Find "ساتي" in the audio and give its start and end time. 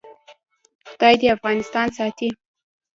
1.97-2.29